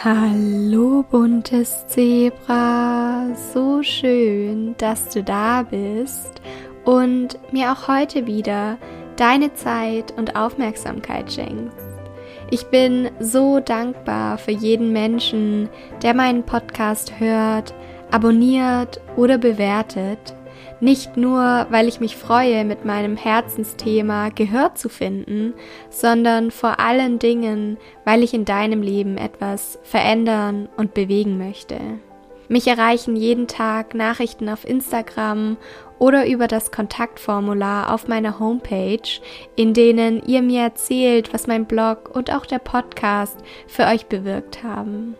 [0.00, 6.40] Hallo buntes Zebra, so schön, dass du da bist
[6.84, 8.78] und mir auch heute wieder
[9.16, 11.76] deine Zeit und Aufmerksamkeit schenkst.
[12.50, 15.68] Ich bin so dankbar für jeden Menschen,
[16.02, 17.72] der meinen Podcast hört,
[18.10, 20.34] abonniert oder bewertet
[20.80, 25.54] nicht nur, weil ich mich freue, mit meinem Herzensthema Gehör zu finden,
[25.90, 31.78] sondern vor allen Dingen, weil ich in deinem Leben etwas verändern und bewegen möchte.
[32.48, 35.56] Mich erreichen jeden Tag Nachrichten auf Instagram
[35.98, 39.20] oder über das Kontaktformular auf meiner Homepage,
[39.54, 43.38] in denen ihr mir erzählt, was mein Blog und auch der Podcast
[43.68, 45.14] für euch bewirkt haben.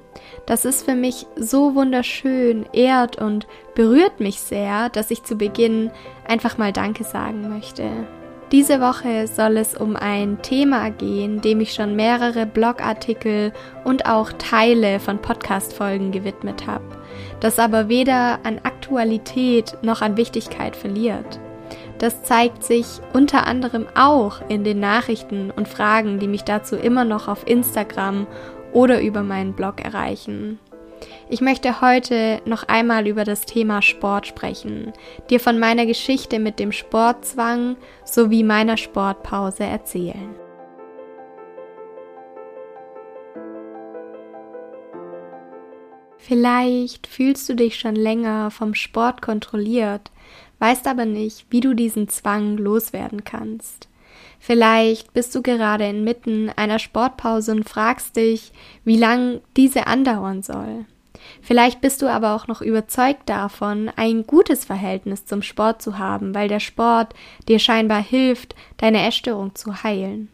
[0.46, 5.90] Das ist für mich so wunderschön, ehrt und berührt mich sehr, dass ich zu Beginn
[6.26, 7.84] einfach mal Danke sagen möchte.
[8.50, 13.52] Diese Woche soll es um ein Thema gehen, dem ich schon mehrere Blogartikel
[13.84, 16.84] und auch Teile von Podcast-Folgen gewidmet habe,
[17.40, 21.40] das aber weder an Aktualität noch an Wichtigkeit verliert.
[21.96, 27.04] Das zeigt sich unter anderem auch in den Nachrichten und Fragen, die mich dazu immer
[27.06, 28.26] noch auf Instagram
[28.72, 30.58] oder über meinen Blog erreichen.
[31.28, 34.92] Ich möchte heute noch einmal über das Thema Sport sprechen,
[35.30, 40.34] dir von meiner Geschichte mit dem Sportzwang sowie meiner Sportpause erzählen.
[46.18, 50.12] Vielleicht fühlst du dich schon länger vom Sport kontrolliert,
[50.60, 53.88] weißt aber nicht, wie du diesen Zwang loswerden kannst.
[54.44, 58.50] Vielleicht bist du gerade inmitten einer Sportpause und fragst dich,
[58.84, 60.84] wie lang diese andauern soll.
[61.42, 66.34] Vielleicht bist du aber auch noch überzeugt davon, ein gutes Verhältnis zum Sport zu haben,
[66.34, 67.14] weil der Sport
[67.46, 70.28] dir scheinbar hilft, deine Essstörung zu heilen.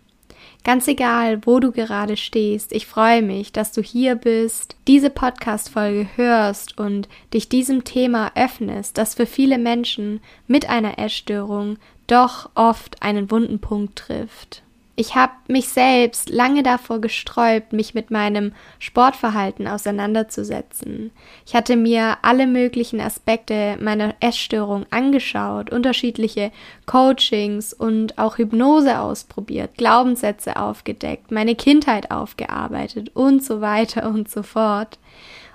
[0.65, 6.09] Ganz egal, wo du gerade stehst, ich freue mich, dass du hier bist, diese Podcast-Folge
[6.17, 11.77] hörst und dich diesem Thema öffnest, das für viele Menschen mit einer Essstörung
[12.09, 14.63] doch oft einen wunden Punkt trifft.
[15.01, 21.13] Ich habe mich selbst lange davor gesträubt, mich mit meinem Sportverhalten auseinanderzusetzen.
[21.47, 26.51] Ich hatte mir alle möglichen Aspekte meiner Essstörung angeschaut, unterschiedliche
[26.87, 34.43] Coachings und auch Hypnose ausprobiert, Glaubenssätze aufgedeckt, meine Kindheit aufgearbeitet und so weiter und so
[34.43, 34.99] fort.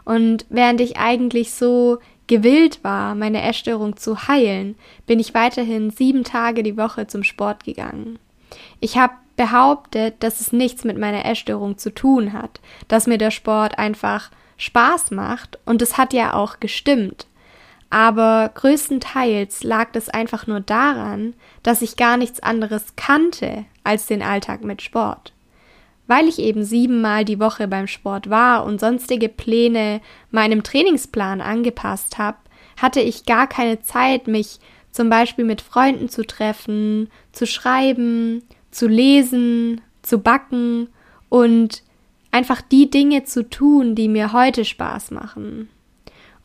[0.05, 1.99] Und während ich eigentlich so
[2.33, 7.63] gewillt war, meine Essstörung zu heilen, bin ich weiterhin sieben Tage die Woche zum Sport
[7.63, 8.17] gegangen.
[8.79, 13.29] Ich habe behauptet, dass es nichts mit meiner Essstörung zu tun hat, dass mir der
[13.29, 17.27] Sport einfach Spaß macht und es hat ja auch gestimmt.
[17.91, 24.23] Aber größtenteils lag das einfach nur daran, dass ich gar nichts anderes kannte als den
[24.23, 25.33] Alltag mit Sport.
[26.07, 32.17] Weil ich eben siebenmal die Woche beim Sport war und sonstige Pläne meinem Trainingsplan angepasst
[32.17, 32.37] habe,
[32.81, 34.59] hatte ich gar keine Zeit, mich
[34.91, 40.89] zum Beispiel mit Freunden zu treffen, zu schreiben, zu lesen, zu backen
[41.29, 41.83] und
[42.31, 45.69] einfach die Dinge zu tun, die mir heute Spaß machen.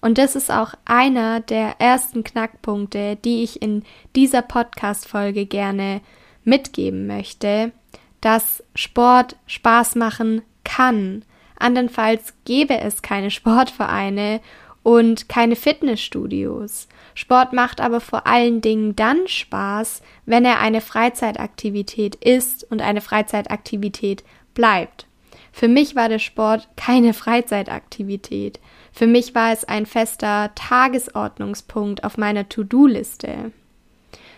[0.01, 3.83] Und das ist auch einer der ersten Knackpunkte, die ich in
[4.15, 6.01] dieser Podcast-Folge gerne
[6.45, 7.73] mitgeben möchte,
[8.21, 11.25] dass Sport Spaß machen kann.
[11.59, 14.41] Andernfalls gäbe es keine Sportvereine
[14.83, 16.89] und keine Fitnessstudios.
[17.15, 23.01] Sport macht aber vor allen Dingen dann Spaß, wenn er eine Freizeitaktivität ist und eine
[23.01, 24.23] Freizeitaktivität
[24.55, 25.07] bleibt.
[25.53, 28.61] Für mich war der Sport keine Freizeitaktivität.
[28.93, 33.51] Für mich war es ein fester Tagesordnungspunkt auf meiner To-Do-Liste.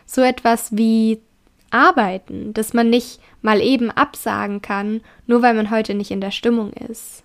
[0.07, 1.21] So etwas wie
[1.71, 6.31] Arbeiten, das man nicht mal eben absagen kann, nur weil man heute nicht in der
[6.31, 7.23] Stimmung ist.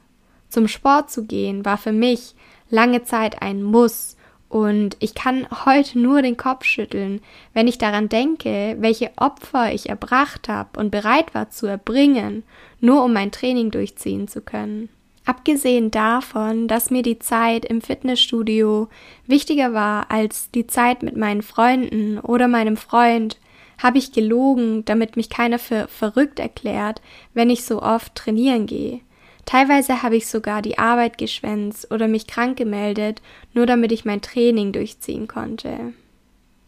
[0.49, 2.35] Zum Sport zu gehen war für mich
[2.69, 4.15] lange Zeit ein Muss
[4.47, 7.21] und ich kann heute nur den Kopf schütteln,
[7.53, 12.43] wenn ich daran denke, welche Opfer ich erbracht habe und bereit war zu erbringen,
[12.79, 14.89] nur um mein Training durchziehen zu können.
[15.25, 18.87] Abgesehen davon, dass mir die Zeit im Fitnessstudio
[19.25, 23.39] wichtiger war als die Zeit mit meinen Freunden oder meinem Freund,
[23.77, 27.01] habe ich gelogen, damit mich keiner für verrückt erklärt,
[27.33, 29.01] wenn ich so oft trainieren gehe.
[29.45, 33.21] Teilweise habe ich sogar die Arbeit geschwänzt oder mich krank gemeldet,
[33.53, 35.93] nur damit ich mein Training durchziehen konnte.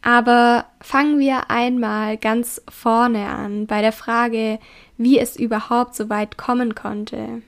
[0.01, 4.59] Aber fangen wir einmal ganz vorne an bei der Frage,
[4.98, 7.42] wie es überhaupt so weit kommen konnte.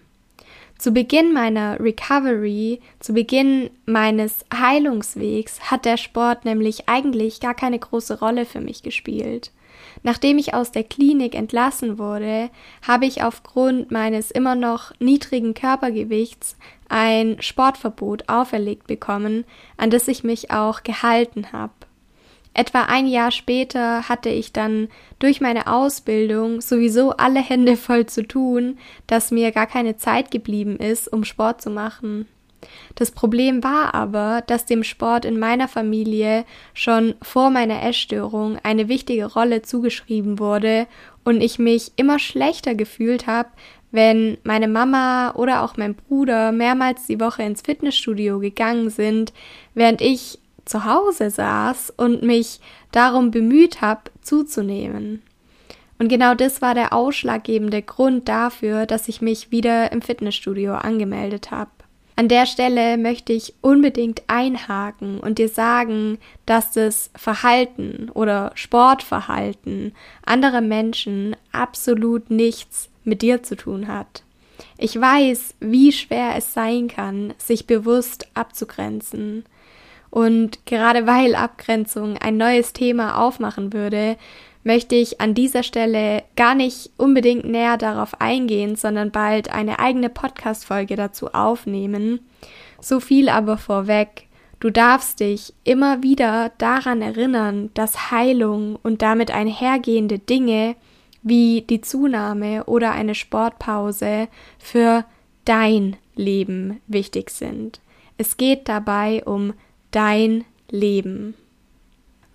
[0.79, 7.77] Zu Beginn meiner Recovery, zu Beginn meines Heilungswegs hat der Sport nämlich eigentlich gar keine
[7.77, 9.51] große Rolle für mich gespielt.
[10.03, 12.49] Nachdem ich aus der Klinik entlassen wurde,
[12.87, 16.55] habe ich aufgrund meines immer noch niedrigen Körpergewichts
[16.87, 19.43] ein Sportverbot auferlegt bekommen,
[19.75, 21.73] an das ich mich auch gehalten habe.
[22.59, 28.21] Etwa ein Jahr später hatte ich dann durch meine Ausbildung sowieso alle Hände voll zu
[28.27, 28.77] tun,
[29.07, 32.27] dass mir gar keine Zeit geblieben ist, um Sport zu machen.
[32.95, 38.89] Das Problem war aber, dass dem Sport in meiner Familie schon vor meiner Essstörung eine
[38.89, 40.85] wichtige Rolle zugeschrieben wurde
[41.23, 43.47] und ich mich immer schlechter gefühlt habe,
[43.91, 49.31] wenn meine Mama oder auch mein Bruder mehrmals die Woche ins Fitnessstudio gegangen sind,
[49.75, 52.59] während ich zu Hause saß und mich
[52.91, 55.21] darum bemüht habe, zuzunehmen.
[55.97, 61.51] Und genau das war der ausschlaggebende Grund dafür, dass ich mich wieder im Fitnessstudio angemeldet
[61.51, 61.71] habe.
[62.15, 69.93] An der Stelle möchte ich unbedingt einhaken und dir sagen, dass das Verhalten oder Sportverhalten
[70.25, 74.23] anderer Menschen absolut nichts mit dir zu tun hat.
[74.77, 79.45] Ich weiß, wie schwer es sein kann, sich bewusst abzugrenzen.
[80.09, 84.17] Und gerade weil Abgrenzung ein neues Thema aufmachen würde,
[84.63, 90.09] möchte ich an dieser Stelle gar nicht unbedingt näher darauf eingehen, sondern bald eine eigene
[90.09, 92.19] Podcast-Folge dazu aufnehmen.
[92.81, 94.27] So viel aber vorweg.
[94.59, 100.75] Du darfst dich immer wieder daran erinnern, dass Heilung und damit einhergehende Dinge
[101.21, 104.27] wie die Zunahme oder eine Sportpause
[104.57, 105.05] für
[105.45, 107.79] dein Leben wichtig sind.
[108.17, 109.53] Es geht dabei um
[109.91, 111.35] dein Leben.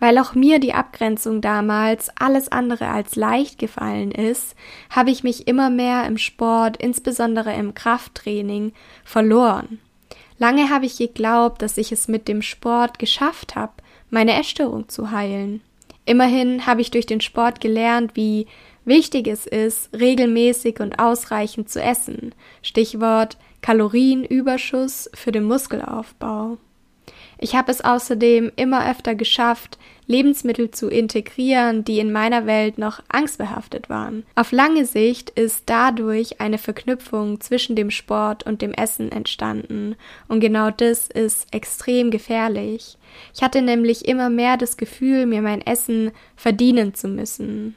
[0.00, 4.54] Weil auch mir die Abgrenzung damals alles andere als leicht gefallen ist,
[4.90, 8.72] habe ich mich immer mehr im Sport, insbesondere im Krafttraining,
[9.04, 9.80] verloren.
[10.38, 13.72] Lange habe ich geglaubt, dass ich es mit dem Sport geschafft habe,
[14.10, 15.62] meine Essstörung zu heilen.
[16.04, 18.46] Immerhin habe ich durch den Sport gelernt, wie
[18.84, 22.34] wichtig es ist, regelmäßig und ausreichend zu essen.
[22.62, 26.58] Stichwort Kalorienüberschuss für den Muskelaufbau.
[27.38, 33.00] Ich habe es außerdem immer öfter geschafft, Lebensmittel zu integrieren, die in meiner Welt noch
[33.08, 34.24] angstbehaftet waren.
[34.34, 39.96] Auf lange Sicht ist dadurch eine Verknüpfung zwischen dem Sport und dem Essen entstanden,
[40.28, 42.98] und genau das ist extrem gefährlich.
[43.34, 47.76] Ich hatte nämlich immer mehr das Gefühl, mir mein Essen verdienen zu müssen.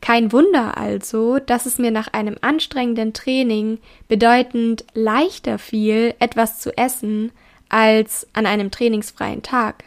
[0.00, 6.76] Kein Wunder also, dass es mir nach einem anstrengenden Training bedeutend leichter fiel, etwas zu
[6.76, 7.32] essen,
[7.68, 9.84] als an einem trainingsfreien Tag.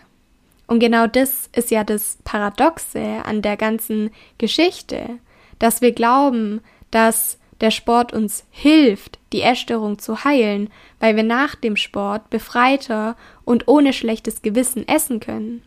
[0.68, 5.20] Und genau das ist ja das Paradoxe an der ganzen Geschichte,
[5.60, 6.62] dass wir glauben,
[6.92, 10.70] dass der Sport uns hilft, die Essstörung zu heilen,
[11.00, 15.62] weil wir nach dem Sport befreiter und ohne schlechtes Gewissen essen können.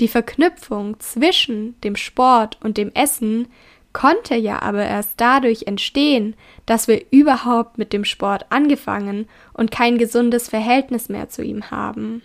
[0.00, 3.48] Die Verknüpfung zwischen dem Sport und dem Essen
[3.92, 6.34] konnte ja aber erst dadurch entstehen,
[6.66, 12.22] dass wir überhaupt mit dem Sport angefangen und kein gesundes Verhältnis mehr zu ihm haben.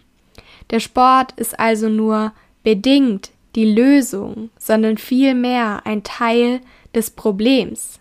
[0.70, 2.34] Der Sport ist also nur
[2.64, 6.62] bedingt die Lösung, sondern vielmehr ein Teil
[6.94, 8.00] des Problems.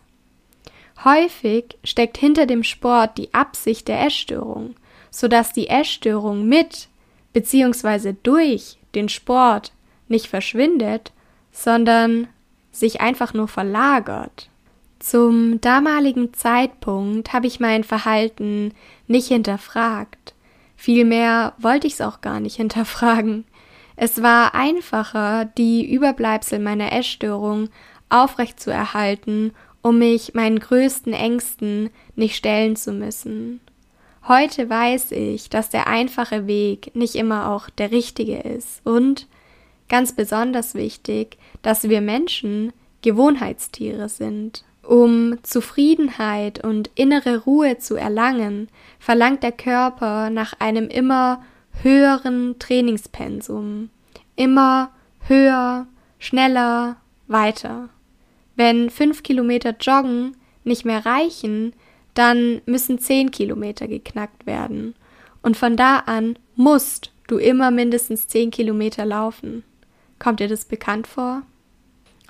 [1.05, 4.75] Häufig steckt hinter dem Sport die Absicht der Essstörung,
[5.11, 6.88] sodass die Essstörung mit
[7.32, 8.14] bzw.
[8.22, 9.72] durch den Sport
[10.08, 11.12] nicht verschwindet,
[11.52, 12.28] sondern
[12.75, 14.50] sich einfach nur verlagert.
[14.99, 18.73] Zum damaligen Zeitpunkt habe ich mein Verhalten
[19.07, 20.35] nicht hinterfragt.
[20.76, 23.45] Vielmehr wollte ich es auch gar nicht hinterfragen.
[23.97, 27.69] Es war einfacher, die Überbleibsel meiner Essstörung
[28.09, 29.52] aufrechtzuerhalten,
[29.83, 33.61] um mich meinen größten Ängsten nicht stellen zu müssen.
[34.26, 39.28] Heute weiß ich, dass der einfache Weg nicht immer auch der richtige ist und
[39.88, 42.73] ganz besonders wichtig, dass wir Menschen
[43.03, 44.64] Gewohnheitstiere sind.
[44.83, 51.43] Um Zufriedenheit und innere Ruhe zu erlangen, verlangt der Körper nach einem immer
[51.83, 53.91] höheren Trainingspensum.
[54.37, 54.91] Immer
[55.26, 55.87] höher,
[56.19, 57.88] schneller, weiter.
[58.57, 61.73] Wenn fünf Kilometer Joggen nicht mehr reichen,
[62.14, 64.95] dann müssen zehn Kilometer geknackt werden.
[65.43, 69.64] Und von da an musst du immer mindestens zehn Kilometer laufen.
[70.18, 71.42] Kommt dir das bekannt vor?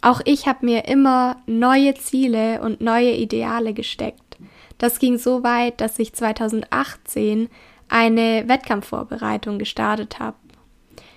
[0.03, 4.37] Auch ich habe mir immer neue Ziele und neue Ideale gesteckt.
[4.79, 7.49] Das ging so weit, dass ich 2018
[7.89, 10.37] eine Wettkampfvorbereitung gestartet habe.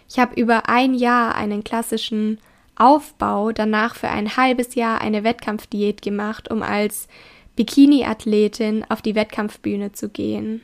[0.09, 2.39] Ich habe über ein Jahr einen klassischen
[2.77, 7.07] Aufbau, danach für ein halbes Jahr eine Wettkampfdiät gemacht, um als
[7.55, 10.62] Bikini-Athletin auf die Wettkampfbühne zu gehen.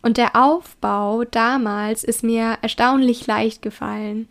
[0.00, 4.28] Und der Aufbau damals ist mir erstaunlich leicht gefallen.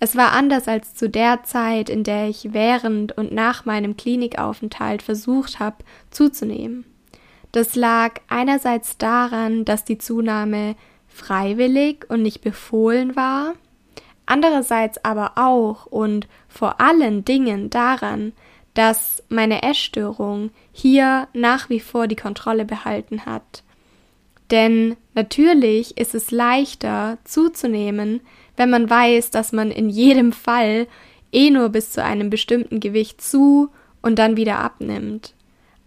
[0.00, 5.02] Es war anders als zu der Zeit, in der ich während und nach meinem Klinikaufenthalt
[5.02, 5.78] versucht habe,
[6.10, 6.84] zuzunehmen.
[7.52, 10.76] Das lag einerseits daran, dass die Zunahme
[11.08, 13.54] freiwillig und nicht befohlen war,
[14.26, 18.32] andererseits aber auch und vor allen Dingen daran,
[18.74, 23.64] dass meine Essstörung hier nach wie vor die Kontrolle behalten hat.
[24.52, 28.20] Denn natürlich ist es leichter zuzunehmen,
[28.58, 30.86] wenn man weiß, dass man in jedem Fall
[31.32, 33.70] eh nur bis zu einem bestimmten Gewicht zu
[34.02, 35.34] und dann wieder abnimmt.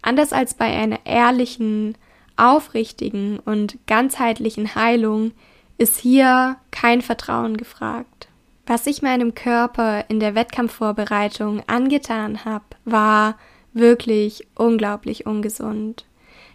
[0.00, 1.96] Anders als bei einer ehrlichen,
[2.36, 5.32] aufrichtigen und ganzheitlichen Heilung
[5.78, 8.28] ist hier kein Vertrauen gefragt.
[8.66, 13.36] Was ich meinem Körper in der Wettkampfvorbereitung angetan habe, war
[13.72, 16.04] wirklich unglaublich ungesund.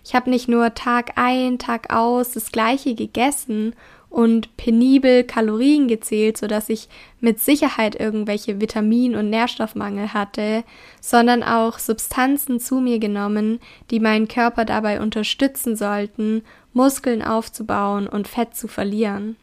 [0.04, 3.76] Ich habe nicht nur Tag ein, Tag aus das gleiche gegessen
[4.18, 10.64] und penibel Kalorien gezählt, sodass ich mit Sicherheit irgendwelche Vitamin- und Nährstoffmangel hatte,
[11.00, 13.60] sondern auch Substanzen zu mir genommen,
[13.92, 16.42] die meinen Körper dabei unterstützen sollten,
[16.74, 19.36] Muskeln aufzubauen und Fett zu verlieren.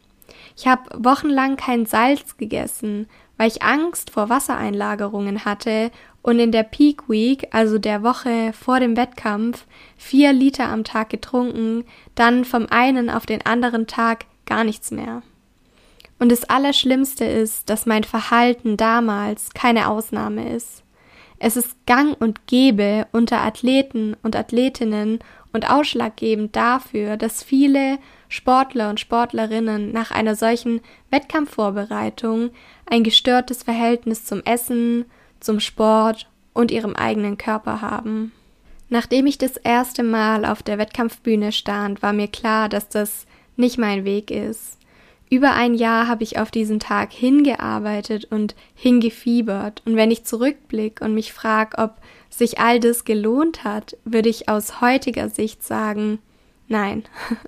[0.57, 6.65] Ich habe wochenlang kein Salz gegessen, weil ich Angst vor Wassereinlagerungen hatte und in der
[6.65, 9.67] Peak Week, also der Woche vor dem Wettkampf,
[9.97, 11.85] vier Liter am Tag getrunken,
[12.17, 15.23] dann vom einen auf den anderen Tag gar nichts mehr.
[16.19, 20.83] Und das Allerschlimmste ist, dass mein Verhalten damals keine Ausnahme ist.
[21.39, 25.19] Es ist gang und gäbe unter Athleten und Athletinnen
[25.53, 27.99] und ausschlaggebend dafür, dass viele
[28.29, 32.51] Sportler und Sportlerinnen nach einer solchen Wettkampfvorbereitung
[32.87, 35.05] ein gestörtes Verhältnis zum Essen,
[35.41, 38.33] zum Sport und ihrem eigenen Körper haben.
[38.89, 43.79] Nachdem ich das erste Mal auf der Wettkampfbühne stand, war mir klar, dass das nicht
[43.79, 44.79] mein Weg ist.
[45.31, 51.05] Über ein Jahr habe ich auf diesen Tag hingearbeitet und hingefiebert, und wenn ich zurückblicke
[51.05, 51.97] und mich frage, ob
[52.31, 56.19] sich all das gelohnt hat, würde ich aus heutiger Sicht sagen,
[56.69, 57.05] nein.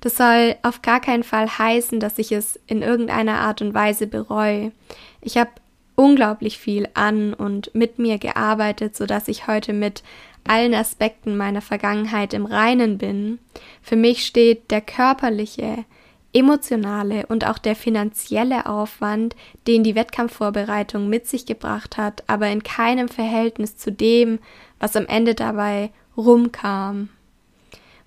[0.00, 4.08] Das soll auf gar keinen Fall heißen, dass ich es in irgendeiner Art und Weise
[4.08, 4.72] bereue.
[5.20, 5.50] Ich habe
[5.94, 10.02] unglaublich viel an und mit mir gearbeitet, so dass ich heute mit
[10.46, 13.38] allen Aspekten meiner Vergangenheit im Reinen bin.
[13.82, 15.84] Für mich steht der körperliche,
[16.32, 22.62] emotionale und auch der finanzielle Aufwand, den die Wettkampfvorbereitung mit sich gebracht hat, aber in
[22.62, 24.38] keinem Verhältnis zu dem,
[24.78, 27.10] was am Ende dabei rumkam.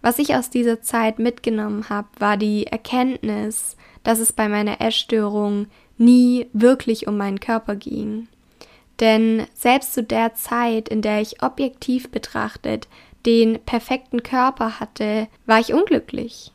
[0.01, 5.67] Was ich aus dieser Zeit mitgenommen habe, war die Erkenntnis, dass es bei meiner Essstörung
[5.97, 8.27] nie wirklich um meinen Körper ging.
[8.99, 12.87] Denn selbst zu der Zeit, in der ich objektiv betrachtet
[13.25, 16.51] den perfekten Körper hatte, war ich unglücklich.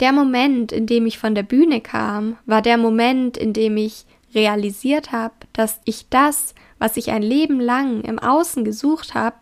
[0.00, 4.06] Der Moment, in dem ich von der Bühne kam, war der Moment, in dem ich
[4.34, 9.36] realisiert habe, dass ich das, was ich ein Leben lang im Außen gesucht habe,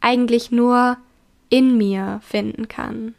[0.00, 0.96] eigentlich nur
[1.50, 3.14] in mir finden kann.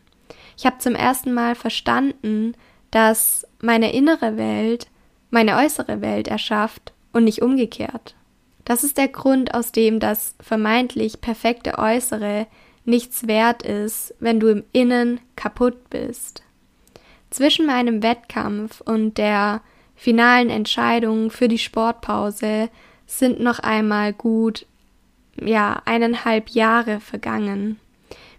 [0.57, 2.53] Ich habe zum ersten Mal verstanden,
[2.91, 4.87] dass meine innere Welt
[5.31, 8.15] meine äußere Welt erschafft und nicht umgekehrt.
[8.69, 12.45] Das ist der Grund, aus dem das vermeintlich perfekte Äußere
[12.85, 16.43] nichts wert ist, wenn du im Innen kaputt bist.
[17.31, 19.61] Zwischen meinem Wettkampf und der
[19.95, 22.69] finalen Entscheidung für die Sportpause
[23.07, 24.67] sind noch einmal gut,
[25.41, 27.79] ja, eineinhalb Jahre vergangen.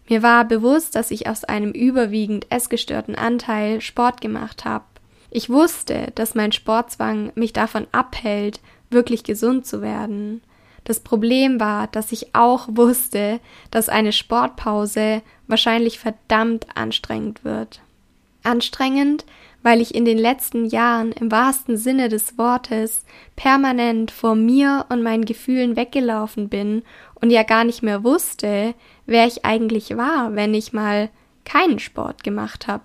[0.08, 4.84] Mir war bewusst, dass ich aus einem überwiegend essgestörten Anteil Sport gemacht habe.
[5.32, 8.60] Ich wusste, dass mein Sportzwang mich davon abhält,
[8.90, 10.42] wirklich gesund zu werden.
[10.84, 17.80] Das Problem war, dass ich auch wusste, dass eine Sportpause wahrscheinlich verdammt anstrengend wird.
[18.42, 19.26] Anstrengend,
[19.62, 23.04] weil ich in den letzten Jahren im wahrsten Sinne des Wortes
[23.36, 26.82] permanent vor mir und meinen Gefühlen weggelaufen bin
[27.16, 31.10] und ja gar nicht mehr wusste, wer ich eigentlich war, wenn ich mal
[31.44, 32.84] keinen Sport gemacht habe.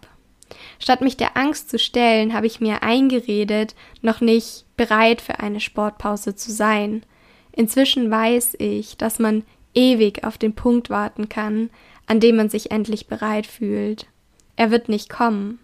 [0.79, 5.59] Statt mich der Angst zu stellen, habe ich mir eingeredet, noch nicht bereit für eine
[5.59, 7.03] Sportpause zu sein.
[7.51, 9.43] Inzwischen weiß ich, dass man
[9.73, 11.69] ewig auf den Punkt warten kann,
[12.07, 14.07] an dem man sich endlich bereit fühlt.
[14.55, 15.59] Er wird nicht kommen.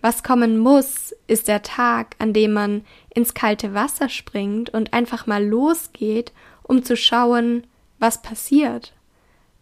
[0.00, 2.84] Was kommen muss, ist der Tag, an dem man
[3.14, 6.32] ins kalte Wasser springt und einfach mal losgeht,
[6.64, 7.66] um zu schauen,
[8.00, 8.92] was passiert.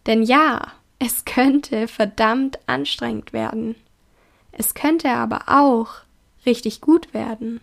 [0.06, 3.74] Denn ja, es könnte verdammt anstrengend werden.
[4.52, 5.88] Es könnte aber auch
[6.46, 7.60] richtig gut werden.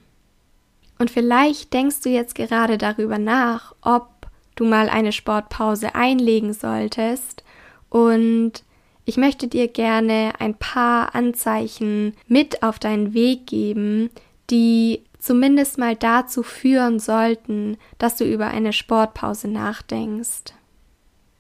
[1.00, 4.10] Und vielleicht denkst du jetzt gerade darüber nach, ob
[4.56, 7.44] du mal eine Sportpause einlegen solltest.
[7.90, 8.64] Und
[9.06, 14.10] ich möchte dir gerne ein paar Anzeichen mit auf deinen Weg geben,
[14.50, 20.54] die zumindest mal dazu führen sollten, dass du über eine Sportpause nachdenkst.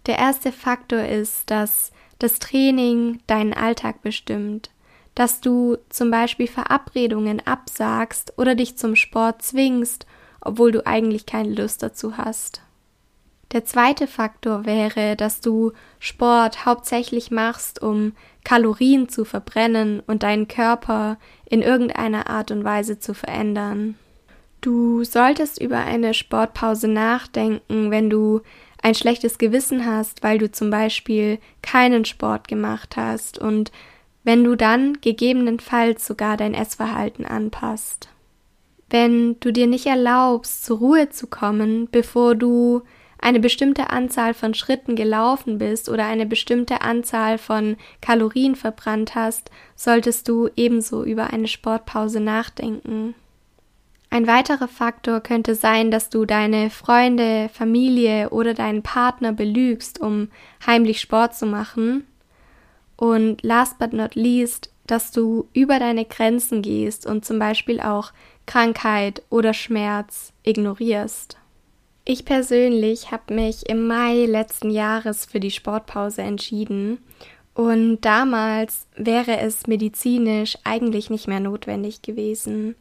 [0.05, 4.69] Der erste Faktor ist, dass das Training deinen Alltag bestimmt,
[5.17, 10.05] dass du zum Beispiel Verabredungen absagst oder dich zum Sport zwingst,
[10.41, 12.61] obwohl du eigentlich keine Lust dazu hast.
[13.51, 20.47] Der zweite Faktor wäre, dass du Sport hauptsächlich machst, um Kalorien zu verbrennen und deinen
[20.47, 21.17] Körper
[21.49, 23.95] in irgendeiner Art und Weise zu verändern.
[24.61, 28.41] Du solltest über eine Sportpause nachdenken, wenn du
[28.83, 33.71] ein schlechtes Gewissen hast, weil du zum Beispiel keinen Sport gemacht hast und
[34.27, 38.09] wenn du dann gegebenenfalls sogar dein Essverhalten anpasst.
[38.89, 42.81] Wenn du dir nicht erlaubst, zur Ruhe zu kommen, bevor du
[43.19, 49.49] eine bestimmte Anzahl von Schritten gelaufen bist oder eine bestimmte Anzahl von Kalorien verbrannt hast,
[49.77, 53.15] solltest du ebenso über eine Sportpause nachdenken.
[54.09, 60.27] Ein weiterer Faktor könnte sein, dass du deine Freunde, Familie oder deinen Partner belügst, um
[60.65, 62.05] heimlich Sport zu machen.
[62.97, 68.11] Und last but not least, dass du über deine Grenzen gehst und zum Beispiel auch
[68.45, 71.37] Krankheit oder Schmerz ignorierst.
[72.05, 76.99] Ich persönlich habe mich im Mai letzten Jahres für die Sportpause entschieden
[77.53, 82.75] und damals wäre es medizinisch eigentlich nicht mehr notwendig gewesen.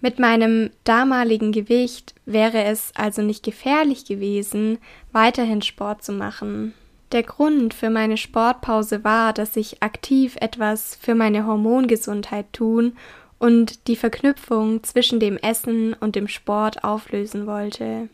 [0.00, 4.78] Mit meinem damaligen Gewicht wäre es also nicht gefährlich gewesen,
[5.12, 6.74] weiterhin Sport zu machen.
[7.12, 12.96] Der Grund für meine Sportpause war, dass ich aktiv etwas für meine Hormongesundheit tun
[13.38, 18.08] und die Verknüpfung zwischen dem Essen und dem Sport auflösen wollte.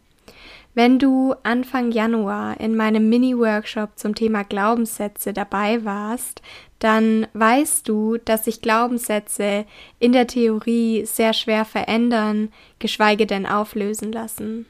[0.74, 6.40] Wenn du Anfang Januar in meinem Mini-Workshop zum Thema Glaubenssätze dabei warst,
[6.78, 9.66] dann weißt du, dass sich Glaubenssätze
[9.98, 14.66] in der Theorie sehr schwer verändern, geschweige denn auflösen lassen.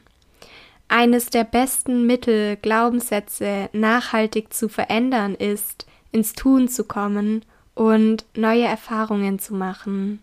[0.87, 8.65] Eines der besten Mittel, Glaubenssätze nachhaltig zu verändern, ist, ins Tun zu kommen und neue
[8.65, 10.21] Erfahrungen zu machen.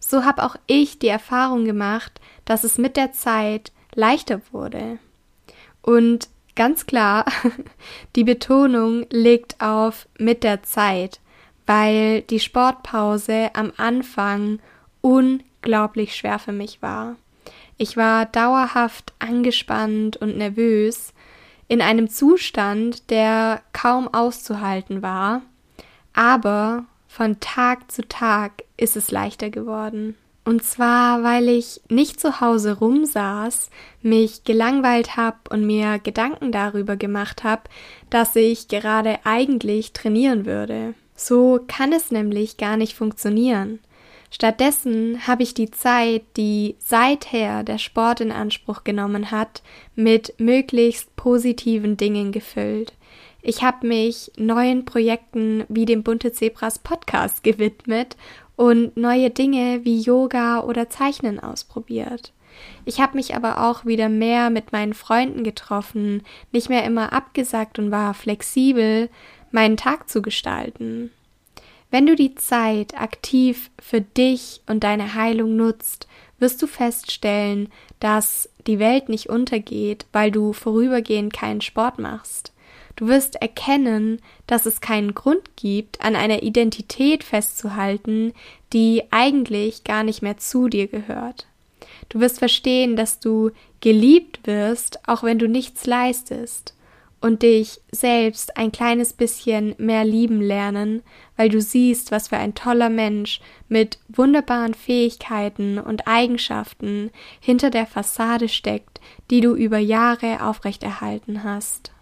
[0.00, 4.98] So habe auch ich die Erfahrung gemacht, dass es mit der Zeit leichter wurde.
[5.82, 7.26] Und ganz klar,
[8.16, 11.20] die Betonung liegt auf mit der Zeit,
[11.66, 14.58] weil die Sportpause am Anfang
[15.00, 17.16] unglaublich schwer für mich war.
[17.82, 21.14] Ich war dauerhaft angespannt und nervös,
[21.66, 25.40] in einem Zustand, der kaum auszuhalten war,
[26.12, 30.14] aber von Tag zu Tag ist es leichter geworden.
[30.44, 33.70] Und zwar, weil ich nicht zu Hause rumsaß,
[34.02, 37.62] mich gelangweilt habe und mir Gedanken darüber gemacht habe,
[38.10, 40.92] dass ich gerade eigentlich trainieren würde.
[41.16, 43.78] So kann es nämlich gar nicht funktionieren.
[44.30, 49.62] Stattdessen habe ich die Zeit, die seither der Sport in Anspruch genommen hat,
[49.96, 52.94] mit möglichst positiven Dingen gefüllt.
[53.42, 58.16] Ich habe mich neuen Projekten wie dem Bunte Zebras Podcast gewidmet
[58.54, 62.32] und neue Dinge wie Yoga oder Zeichnen ausprobiert.
[62.84, 67.78] Ich habe mich aber auch wieder mehr mit meinen Freunden getroffen, nicht mehr immer abgesagt
[67.78, 69.08] und war flexibel,
[69.50, 71.10] meinen Tag zu gestalten.
[71.90, 76.06] Wenn du die Zeit aktiv für dich und deine Heilung nutzt,
[76.38, 82.52] wirst du feststellen, dass die Welt nicht untergeht, weil du vorübergehend keinen Sport machst.
[82.96, 88.32] Du wirst erkennen, dass es keinen Grund gibt, an einer Identität festzuhalten,
[88.72, 91.46] die eigentlich gar nicht mehr zu dir gehört.
[92.08, 93.50] Du wirst verstehen, dass du
[93.80, 96.74] geliebt wirst, auch wenn du nichts leistest,
[97.20, 101.02] und dich selbst ein kleines bisschen mehr lieben lernen,
[101.36, 107.86] weil du siehst, was für ein toller Mensch mit wunderbaren Fähigkeiten und Eigenschaften hinter der
[107.86, 111.92] Fassade steckt, die du über Jahre aufrechterhalten hast.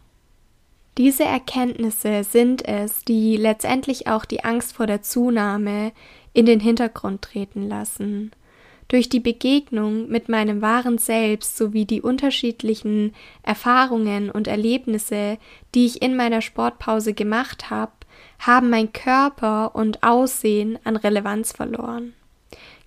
[0.99, 5.93] Diese Erkenntnisse sind es, die letztendlich auch die Angst vor der Zunahme
[6.33, 8.33] in den Hintergrund treten lassen.
[8.89, 15.37] Durch die Begegnung mit meinem wahren Selbst sowie die unterschiedlichen Erfahrungen und Erlebnisse,
[15.75, 17.93] die ich in meiner Sportpause gemacht habe,
[18.39, 22.15] haben mein Körper und Aussehen an Relevanz verloren.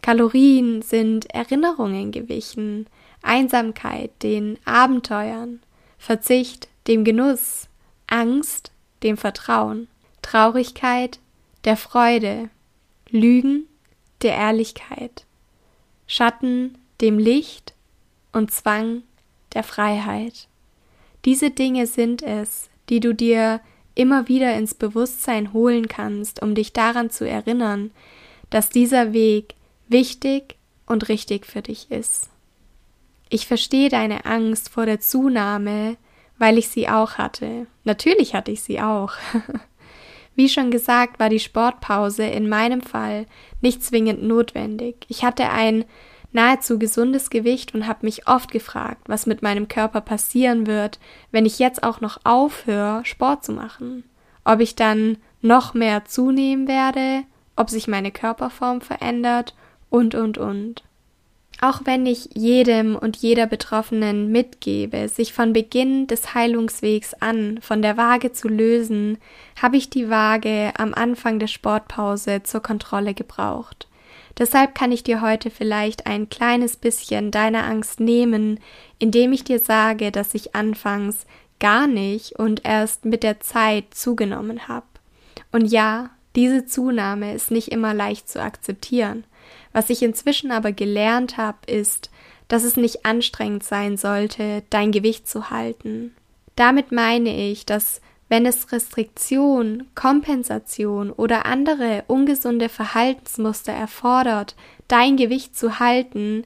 [0.02, 2.88] Kalorien sind Erinnerungen gewichen,
[3.22, 5.60] Einsamkeit den Abenteuern,
[6.00, 7.68] Verzicht dem Genuss,
[8.08, 8.72] Angst
[9.04, 9.88] dem Vertrauen,
[10.24, 11.20] Traurigkeit
[11.64, 12.50] der Freude,
[13.12, 13.68] Lügen
[14.24, 15.26] der Ehrlichkeit,
[16.12, 17.74] Schatten dem Licht
[18.34, 19.04] und Zwang
[19.54, 20.50] der Freiheit.
[21.24, 23.62] Diese Dinge sind es, die du dir
[23.96, 27.92] immer wieder ins Bewusstsein holen kannst, um dich daran zu erinnern,
[28.50, 29.56] dass dieser Weg
[29.88, 32.30] wichtig und richtig für dich ist.
[33.30, 35.96] Ich verstehe deine Angst vor der Zunahme,
[36.38, 37.68] weil ich sie auch hatte.
[37.86, 39.14] Natürlich hatte ich sie auch.
[40.36, 43.26] Wie schon gesagt, war die Sportpause in meinem Fall
[43.62, 45.06] nicht zwingend notwendig.
[45.10, 45.86] Ich hatte ein
[46.32, 51.00] nahezu gesundes Gewicht und habe mich oft gefragt, was mit meinem Körper passieren wird,
[51.32, 54.04] wenn ich jetzt auch noch aufhöre, Sport zu machen.
[54.44, 57.24] Ob ich dann noch mehr zunehmen werde,
[57.56, 59.56] ob sich meine Körperform verändert
[59.90, 60.84] und, und, und.
[61.64, 67.84] Auch wenn ich jedem und jeder Betroffenen mitgebe, sich von Beginn des Heilungswegs an von
[67.84, 69.20] der Waage zu lösen,
[69.62, 73.88] habe ich die Waage am Anfang der Sportpause zur Kontrolle gebraucht.
[74.40, 78.60] Deshalb kann ich dir heute vielleicht ein kleines bisschen deiner Angst nehmen,
[78.98, 81.28] indem ich dir sage, dass ich anfangs
[81.60, 84.88] gar nicht und erst mit der Zeit zugenommen habe.
[85.52, 89.26] Und ja, diese Zunahme ist nicht immer leicht zu akzeptieren.
[89.74, 92.10] Was ich inzwischen aber gelernt habe, ist,
[92.48, 96.14] dass es nicht anstrengend sein sollte, dein Gewicht zu halten.
[96.56, 104.56] Damit meine ich, dass wenn es Restriktion, Kompensation oder andere ungesunde Verhaltensmuster erfordert,
[104.88, 106.46] dein Gewicht zu halten,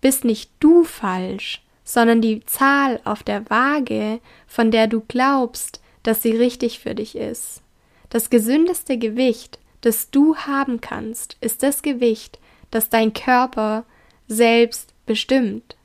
[0.00, 6.22] bist nicht du falsch, sondern die Zahl auf der Waage, von der du glaubst, dass
[6.22, 7.60] sie richtig für dich ist.
[8.08, 12.38] Das gesündeste Gewicht, das du haben kannst, ist das Gewicht,
[12.76, 13.84] das dein Körper
[14.28, 15.76] selbst bestimmt.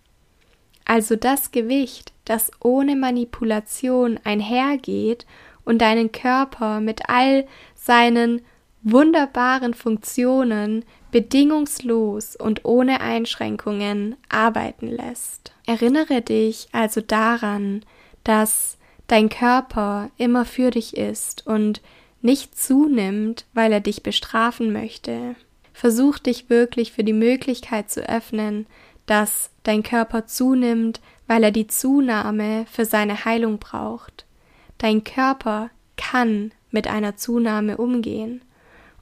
[0.86, 5.26] Also das Gewicht, das ohne Manipulation einhergeht
[5.64, 8.42] und deinen Körper mit all seinen
[8.84, 15.54] wunderbaren Funktionen bedingungslos und ohne Einschränkungen arbeiten lässt.
[15.66, 17.86] Erinnere dich also daran,
[18.24, 18.78] dass
[19.08, 21.82] dein Körper immer für dich ist und
[22.22, 25.36] nicht zunimmt, weil er dich bestrafen möchte.
[25.82, 28.68] Versuch dich wirklich für die Möglichkeit zu öffnen,
[29.08, 34.28] dass dein Körper zunimmt, weil er die Zunahme für seine Heilung braucht.
[34.78, 38.44] Dein Körper kann mit einer Zunahme umgehen.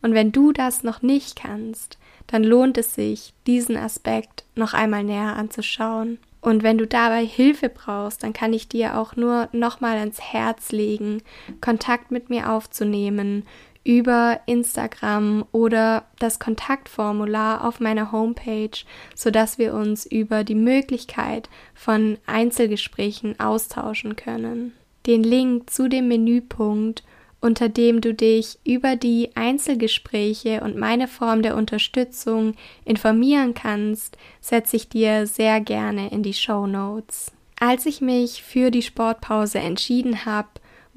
[0.02, 5.04] Und wenn du das noch nicht kannst, dann lohnt es sich, diesen Aspekt noch einmal
[5.04, 6.18] näher anzuschauen.
[6.40, 10.72] Und wenn du dabei Hilfe brauchst, dann kann ich dir auch nur nochmal ans Herz
[10.72, 11.24] legen,
[11.60, 13.46] Kontakt mit mir aufzunehmen
[13.90, 18.78] über Instagram oder das Kontaktformular auf meiner Homepage,
[19.16, 24.74] sodass wir uns über die Möglichkeit von Einzelgesprächen austauschen können.
[25.08, 27.02] Den Link zu dem Menüpunkt,
[27.42, 32.54] unter dem du dich über die Einzelgespräche und meine Form der Unterstützung
[32.86, 37.32] informieren kannst, setze ich dir sehr gerne in die Show Notes.
[37.60, 40.50] Als ich mich für die Sportpause entschieden habe,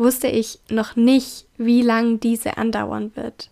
[0.02, 3.50] wusste ich noch nicht, wie lang diese andauern wird.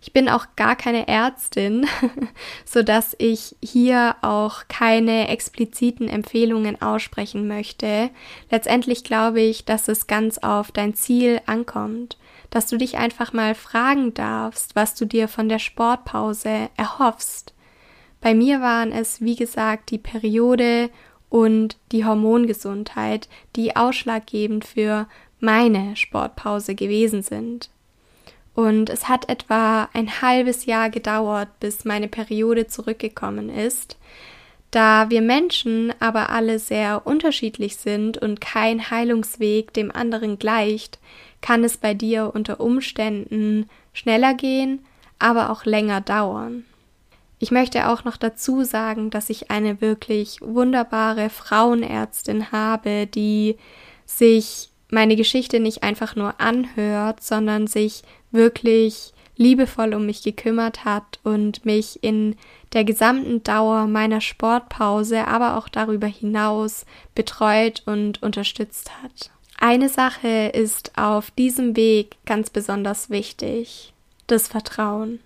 [0.00, 1.86] Ich bin auch gar keine Ärztin,
[2.64, 8.10] so dass ich hier auch keine expliziten Empfehlungen aussprechen möchte.
[8.50, 12.18] Letztendlich glaube ich, dass es ganz auf dein Ziel ankommt,
[12.50, 17.52] dass du dich einfach mal fragen darfst, was du dir von der Sportpause erhoffst.
[18.20, 20.90] Bei mir waren es, wie gesagt, die Periode
[21.28, 25.08] und die Hormongesundheit, die ausschlaggebend für
[25.40, 27.70] meine Sportpause gewesen sind.
[28.54, 33.98] Und es hat etwa ein halbes Jahr gedauert, bis meine Periode zurückgekommen ist.
[34.70, 40.98] Da wir Menschen aber alle sehr unterschiedlich sind und kein Heilungsweg dem anderen gleicht,
[41.40, 44.84] kann es bei dir unter Umständen schneller gehen,
[45.18, 46.64] aber auch länger dauern.
[47.38, 53.56] Ich möchte auch noch dazu sagen, dass ich eine wirklich wunderbare Frauenärztin habe, die
[54.06, 61.18] sich meine Geschichte nicht einfach nur anhört, sondern sich wirklich liebevoll um mich gekümmert hat
[61.22, 62.36] und mich in
[62.72, 69.30] der gesamten Dauer meiner Sportpause, aber auch darüber hinaus betreut und unterstützt hat.
[69.58, 73.92] Eine Sache ist auf diesem Weg ganz besonders wichtig,
[74.26, 75.20] das Vertrauen.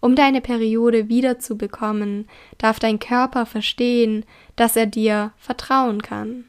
[0.00, 2.28] Um deine Periode wiederzubekommen,
[2.58, 6.44] darf dein Körper verstehen, dass er dir vertrauen kann.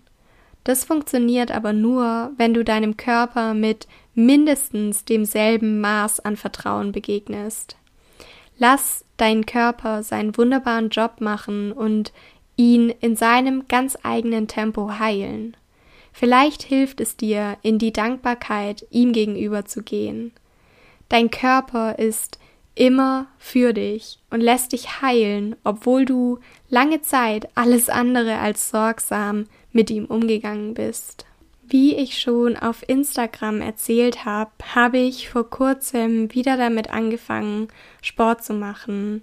[0.68, 7.78] Das funktioniert aber nur, wenn du deinem Körper mit mindestens demselben Maß an Vertrauen begegnest.
[8.58, 12.12] Lass deinen Körper seinen wunderbaren Job machen und
[12.58, 15.56] ihn in seinem ganz eigenen Tempo heilen.
[16.12, 20.34] Vielleicht hilft es dir, in die Dankbarkeit ihm gegenüber zu gehen.
[21.08, 22.40] Dein Körper ist
[22.76, 29.46] immer für dich und lässt dich heilen, obwohl du lange Zeit alles andere als sorgsam
[29.78, 31.28] mit ihm umgegangen bist.
[31.62, 37.68] Wie ich schon auf Instagram erzählt habe, habe ich vor kurzem wieder damit angefangen,
[38.02, 39.22] Sport zu machen.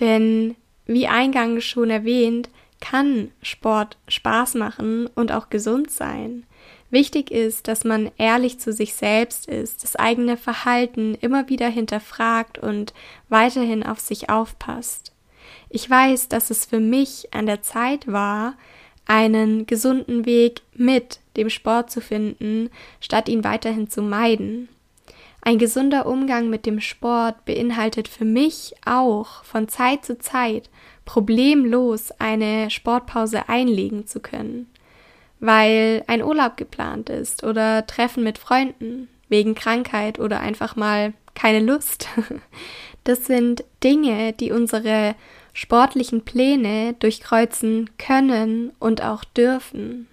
[0.00, 2.48] Denn wie eingangs schon erwähnt,
[2.80, 6.44] kann Sport Spaß machen und auch gesund sein.
[6.88, 12.56] Wichtig ist, dass man ehrlich zu sich selbst ist, das eigene Verhalten immer wieder hinterfragt
[12.56, 12.94] und
[13.28, 15.12] weiterhin auf sich aufpasst.
[15.68, 18.54] Ich weiß, dass es für mich an der Zeit war,
[19.06, 24.68] einen gesunden Weg mit dem Sport zu finden, statt ihn weiterhin zu meiden.
[25.42, 30.68] Ein gesunder Umgang mit dem Sport beinhaltet für mich auch von Zeit zu Zeit
[31.06, 34.66] problemlos eine Sportpause einlegen zu können
[35.40, 41.60] weil ein Urlaub geplant ist oder Treffen mit Freunden wegen Krankheit oder einfach mal keine
[41.60, 42.06] Lust.
[43.04, 45.14] Das sind Dinge, die unsere
[45.52, 50.08] sportlichen Pläne durchkreuzen können und auch dürfen.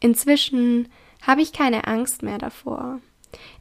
[0.00, 0.88] Inzwischen
[1.22, 3.00] habe ich keine Angst mehr davor.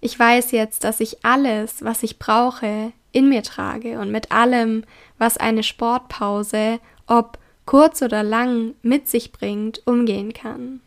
[0.02, 4.84] Ich weiß jetzt, dass ich alles, was ich brauche, in mir trage und mit allem,
[5.18, 10.82] was eine Sportpause, ob kurz oder lang, mit sich bringt, umgehen kann.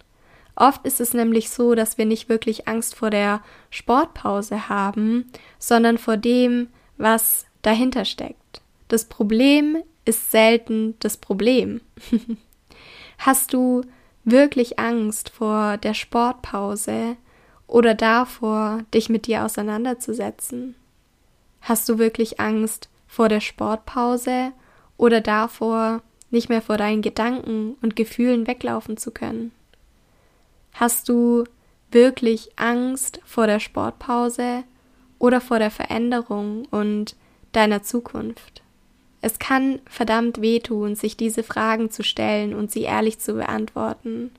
[0.56, 5.98] Oft ist es nämlich so, dass wir nicht wirklich Angst vor der Sportpause haben, sondern
[5.98, 8.62] vor dem, was dahinter steckt.
[8.88, 11.82] Das Problem ist selten das Problem.
[13.18, 13.82] Hast du
[14.24, 17.16] wirklich Angst vor der Sportpause
[17.66, 20.74] oder davor, dich mit dir auseinanderzusetzen?
[21.60, 24.52] Hast du wirklich Angst vor der Sportpause
[24.96, 29.52] oder davor, nicht mehr vor deinen Gedanken und Gefühlen weglaufen zu können?
[30.72, 31.44] Hast du
[31.90, 34.64] wirklich Angst vor der Sportpause
[35.18, 37.16] oder vor der Veränderung und
[37.52, 38.62] deiner Zukunft?
[39.26, 44.30] Es kann verdammt wehtun, sich diese Fragen zu stellen und sie ehrlich zu beantworten.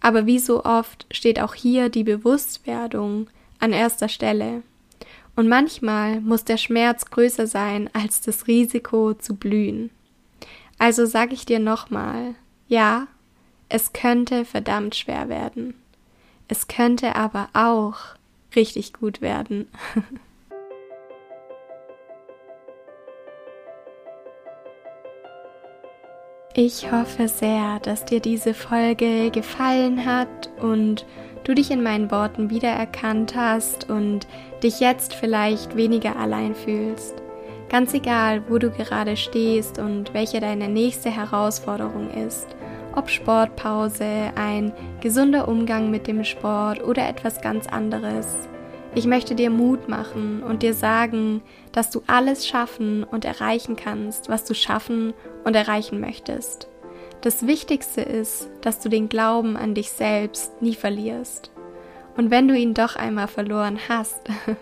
[0.00, 3.26] Aber wie so oft steht auch hier die Bewusstwerdung
[3.58, 4.62] an erster Stelle.
[5.34, 9.90] Und manchmal muss der Schmerz größer sein als das Risiko zu blühen.
[10.78, 12.36] Also sage ich dir nochmal,
[12.68, 13.08] ja,
[13.68, 15.74] es könnte verdammt schwer werden.
[16.46, 17.96] Es könnte aber auch
[18.54, 19.66] richtig gut werden.
[26.54, 31.06] Ich hoffe sehr, dass dir diese Folge gefallen hat und
[31.44, 34.26] du dich in meinen Worten wiedererkannt hast und
[34.62, 37.14] dich jetzt vielleicht weniger allein fühlst.
[37.68, 42.48] Ganz egal, wo du gerade stehst und welche deine nächste Herausforderung ist
[42.94, 48.48] ob Sportpause, ein gesunder Umgang mit dem Sport oder etwas ganz anderes.
[48.94, 54.28] Ich möchte dir Mut machen und dir sagen, dass du alles schaffen und erreichen kannst,
[54.28, 56.68] was du schaffen und erreichen möchtest.
[57.22, 61.50] Das Wichtigste ist, dass du den Glauben an dich selbst nie verlierst.
[62.16, 64.20] Und wenn du ihn doch einmal verloren hast,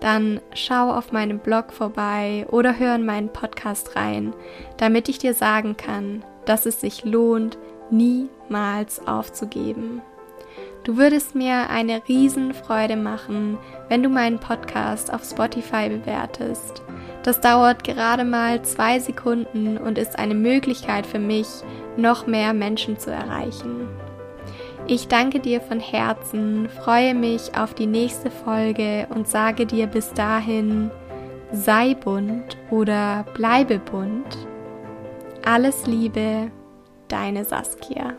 [0.00, 4.34] dann schau auf meinem Blog vorbei oder hör in meinen Podcast rein,
[4.76, 7.56] damit ich dir sagen kann, dass es sich lohnt,
[7.90, 10.02] niemals aufzugeben.
[10.84, 13.56] Du würdest mir eine Riesenfreude machen,
[13.88, 16.82] wenn du meinen Podcast auf Spotify bewertest.
[17.22, 21.46] Das dauert gerade mal zwei Sekunden und ist eine Möglichkeit für mich,
[21.96, 23.88] noch mehr Menschen zu erreichen.
[24.88, 30.12] Ich danke dir von Herzen, freue mich auf die nächste Folge und sage dir bis
[30.12, 30.90] dahin,
[31.52, 34.36] sei bunt oder bleibe bunt.
[35.44, 36.50] Alles Liebe,
[37.06, 38.14] deine Saskia.